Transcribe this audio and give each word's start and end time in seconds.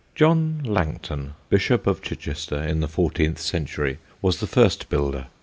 John 0.15 0.63
Langton, 0.63 1.35
Bishop 1.49 1.85
of 1.85 2.01
Chichester 2.01 2.59
in 2.63 2.79
the 2.79 2.87
fourteenth 2.87 3.37
century, 3.37 3.99
was 4.19 4.39
the 4.39 4.47
first 4.47 4.89
builder. 4.89 5.27